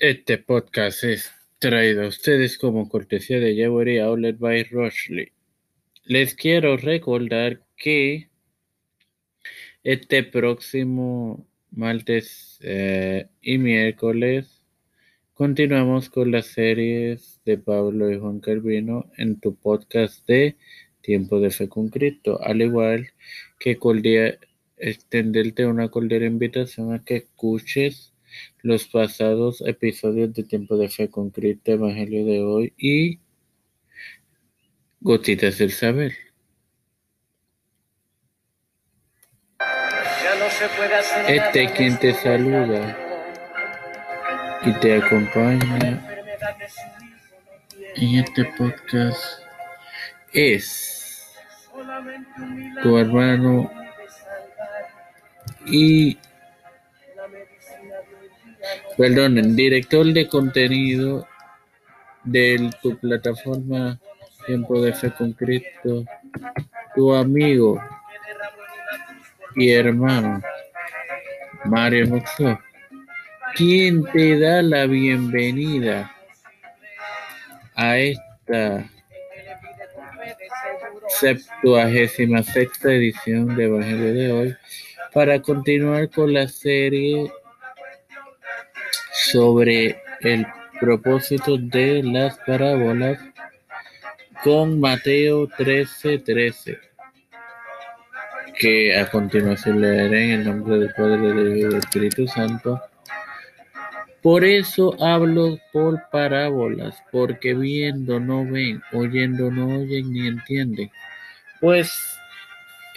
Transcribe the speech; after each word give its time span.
Este 0.00 0.38
podcast 0.38 1.02
es 1.02 1.32
traído 1.58 2.04
a 2.04 2.06
ustedes 2.06 2.56
como 2.56 2.88
cortesía 2.88 3.40
de 3.40 3.56
Jewelry 3.56 3.98
Outlet 3.98 4.38
by 4.38 4.62
Rochley. 4.62 5.32
Les 6.04 6.36
quiero 6.36 6.76
recordar 6.76 7.66
que 7.76 8.30
este 9.82 10.22
próximo 10.22 11.44
martes 11.72 12.60
eh, 12.62 13.26
y 13.42 13.58
miércoles 13.58 14.62
continuamos 15.34 16.10
con 16.10 16.30
las 16.30 16.46
series 16.46 17.40
de 17.44 17.58
Pablo 17.58 18.08
y 18.12 18.20
Juan 18.20 18.38
Calvino 18.38 19.10
en 19.16 19.40
tu 19.40 19.56
podcast 19.56 20.24
de 20.28 20.56
Tiempo 21.00 21.40
de 21.40 21.50
Fe 21.50 21.68
con 21.68 21.88
Cristo, 21.88 22.40
al 22.40 22.62
igual 22.62 23.08
que 23.58 23.76
extenderte 24.76 25.66
una 25.66 25.88
cordial 25.88 26.22
invitación 26.22 26.94
a 26.94 27.02
que 27.04 27.16
escuches 27.16 28.12
los 28.62 28.86
pasados 28.86 29.62
episodios 29.66 30.32
de 30.34 30.44
Tiempo 30.44 30.76
de 30.76 30.88
Fe 30.88 31.08
con 31.08 31.30
Cristo, 31.30 31.72
Evangelio 31.72 32.24
de 32.24 32.42
hoy 32.42 32.72
y 32.76 33.20
Gotitas 35.00 35.58
del 35.58 35.72
Saber. 35.72 36.12
Este 41.28 41.70
quien 41.72 41.98
te 41.98 42.14
saluda 42.14 42.96
y 44.64 44.72
te 44.80 44.96
acompaña 44.96 46.04
en 47.96 48.18
este 48.18 48.44
podcast 48.56 49.42
es 50.32 51.32
tu 52.82 52.96
hermano 52.98 53.70
y 55.66 56.18
perdón, 58.96 59.56
director 59.56 60.06
de 60.06 60.28
contenido 60.28 61.26
de 62.24 62.70
tu 62.82 62.96
plataforma 62.98 63.98
Tiempo 64.46 64.80
de 64.80 64.92
Fe 64.92 65.12
con 65.12 65.32
Cristo, 65.32 66.04
tu 66.94 67.14
amigo 67.14 67.80
y 69.54 69.70
hermano 69.70 70.42
Mario 71.64 72.08
Moxó, 72.08 72.58
quien 73.54 74.04
te 74.04 74.38
da 74.38 74.62
la 74.62 74.86
bienvenida 74.86 76.10
a 77.74 77.98
esta 77.98 78.88
septuagésima 81.08 82.42
sexta 82.42 82.92
edición 82.92 83.56
de 83.56 83.64
Evangelio 83.64 84.14
de 84.14 84.32
hoy 84.32 84.56
para 85.12 85.40
continuar 85.40 86.10
con 86.10 86.32
la 86.32 86.48
serie 86.48 87.32
sobre 89.12 90.00
el 90.20 90.46
propósito 90.80 91.56
de 91.58 92.02
las 92.02 92.38
parábolas 92.38 93.18
con 94.42 94.78
Mateo 94.80 95.48
13:13, 95.48 96.24
13, 96.24 96.78
que 98.58 98.96
a 98.96 99.10
continuación 99.10 99.80
leeré 99.80 100.24
en 100.24 100.40
el 100.40 100.44
nombre 100.44 100.78
del 100.78 100.94
Padre, 100.94 101.18
del 101.18 101.56
y 101.56 101.62
del 101.62 101.76
Espíritu 101.76 102.26
Santo. 102.28 102.80
Por 104.22 104.44
eso 104.44 104.96
hablo 105.02 105.58
por 105.72 106.08
parábolas, 106.10 107.02
porque 107.10 107.54
viendo 107.54 108.18
no 108.20 108.44
ven, 108.44 108.82
oyendo 108.92 109.50
no 109.50 109.80
oyen 109.80 110.12
ni 110.12 110.26
entienden. 110.26 110.90
Pues 111.60 112.18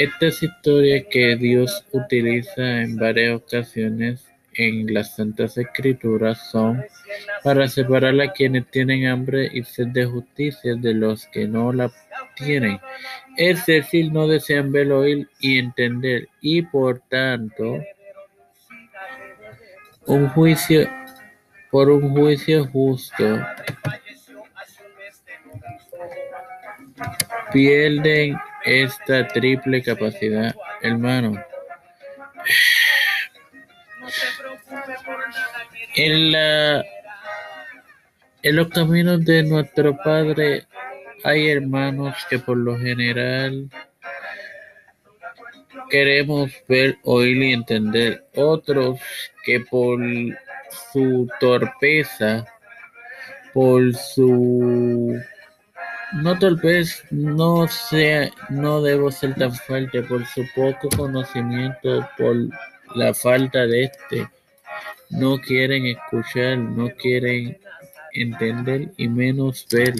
estas 0.00 0.42
historias 0.42 1.04
que 1.10 1.36
Dios 1.36 1.84
utiliza 1.92 2.80
en 2.80 2.96
varias 2.96 3.36
ocasiones 3.36 4.26
en 4.54 4.94
las 4.94 5.14
Santas 5.14 5.58
Escrituras 5.58 6.50
son 6.50 6.82
para 7.44 7.68
separar 7.68 8.18
a 8.18 8.32
quienes 8.32 8.66
tienen 8.70 9.06
hambre 9.06 9.50
y 9.52 9.62
sed 9.62 9.88
de 9.88 10.06
justicia 10.06 10.74
de 10.74 10.94
los 10.94 11.26
que 11.26 11.46
no 11.46 11.70
la 11.74 11.92
tienen. 12.34 12.80
Es 13.36 13.66
decir, 13.66 14.10
no 14.10 14.26
desean 14.26 14.72
ver, 14.72 14.90
oír 14.90 15.28
y 15.38 15.58
entender, 15.58 16.30
y 16.40 16.62
por 16.62 17.00
tanto, 17.00 17.84
un 20.06 20.28
juicio 20.30 20.88
por 21.70 21.90
un 21.90 22.10
juicio 22.10 22.66
justo 22.68 23.38
pierden 27.52 28.38
esta 28.64 29.26
triple 29.28 29.82
capacidad, 29.82 30.54
hermano. 30.82 31.42
En, 35.96 36.32
la, 36.32 36.84
en 38.42 38.56
los 38.56 38.68
caminos 38.68 39.24
de 39.24 39.42
nuestro 39.42 39.96
Padre 39.96 40.66
hay 41.24 41.50
hermanos 41.50 42.14
que 42.28 42.38
por 42.38 42.56
lo 42.56 42.78
general 42.78 43.68
queremos 45.90 46.52
ver, 46.68 46.98
oír 47.02 47.36
y 47.42 47.52
entender. 47.52 48.24
Otros 48.36 49.00
que 49.44 49.60
por 49.60 50.00
su 50.92 51.28
torpeza, 51.40 52.46
por 53.52 53.94
su 53.94 55.20
no 56.12 56.38
torpeza, 56.38 57.04
no 57.10 57.68
sea, 57.68 58.30
no 58.48 58.82
debo 58.82 59.10
ser 59.10 59.34
tan 59.34 59.54
fuerte, 59.54 60.02
por 60.02 60.26
su 60.26 60.44
poco 60.54 60.88
conocimiento, 60.96 62.08
por 62.16 62.36
la 62.94 63.14
falta 63.14 63.66
de 63.66 63.84
este 63.84 64.28
no 65.10 65.38
quieren 65.38 65.86
escuchar, 65.86 66.56
no 66.58 66.88
quieren 66.90 67.58
entender 68.12 68.92
y 68.96 69.08
menos 69.08 69.66
ver. 69.70 69.94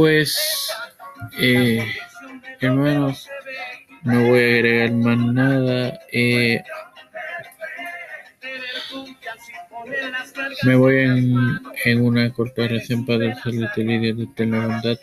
Pues, 0.00 0.72
eh, 1.38 1.86
hermanos, 2.58 3.28
no 4.02 4.28
voy 4.28 4.40
a 4.40 4.54
agregar 4.54 4.92
más 4.92 5.18
nada. 5.18 6.00
Eh, 6.10 6.62
me 10.64 10.74
voy 10.76 11.00
en, 11.84 12.00
una 12.00 12.32
corta 12.32 12.62
oración 12.62 13.04
para 13.04 13.34
saludarte 13.42 13.84
líder 13.84 14.16
de 14.16 14.24
eterna 14.24 14.68
bondad. 14.68 14.98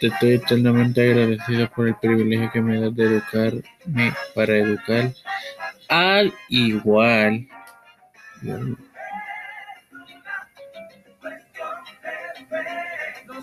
Te 0.00 0.08
estoy 0.08 0.32
eternamente 0.32 1.08
agradecido 1.08 1.70
por 1.70 1.86
el 1.86 1.94
privilegio 1.94 2.50
que 2.52 2.60
me 2.60 2.80
das 2.80 2.96
de 2.96 3.04
educarme 3.04 4.12
para 4.34 4.56
educar 4.56 5.12
al 5.88 6.34
igual. 6.48 7.46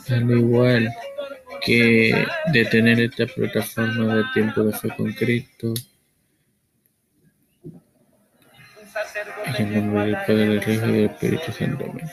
Al 0.10 0.32
igual 0.32 0.94
que 1.62 2.26
de 2.52 2.66
tener 2.66 3.00
esta 3.00 3.26
plataforma 3.26 4.16
de 4.16 4.24
tiempo 4.34 4.64
de 4.64 4.74
fe 4.74 4.90
con 4.96 5.12
Cristo. 5.14 5.74
En 9.46 9.68
el 9.68 9.74
nombre 9.74 10.06
del 10.06 10.16
Padre, 10.16 10.36
del 10.36 10.58
Hijo 10.58 10.86
y 10.88 10.92
del 10.92 11.06
Espíritu 11.06 11.52
Santo. 11.52 11.86
Amén. 11.90 12.10